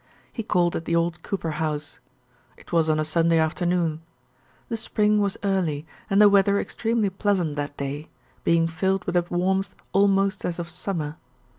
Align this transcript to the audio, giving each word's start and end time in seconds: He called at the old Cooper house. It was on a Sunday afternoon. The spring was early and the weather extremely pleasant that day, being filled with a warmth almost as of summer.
He 0.33 0.41
called 0.41 0.75
at 0.75 0.85
the 0.85 0.95
old 0.95 1.21
Cooper 1.21 1.51
house. 1.51 1.99
It 2.57 2.71
was 2.71 2.89
on 2.89 2.99
a 2.99 3.05
Sunday 3.05 3.37
afternoon. 3.37 4.01
The 4.67 4.75
spring 4.75 5.19
was 5.21 5.37
early 5.43 5.85
and 6.09 6.19
the 6.19 6.27
weather 6.27 6.59
extremely 6.59 7.11
pleasant 7.11 7.55
that 7.57 7.77
day, 7.77 8.09
being 8.43 8.67
filled 8.67 9.03
with 9.05 9.15
a 9.15 9.23
warmth 9.29 9.75
almost 9.93 10.43
as 10.43 10.57
of 10.57 10.71
summer. 10.71 11.17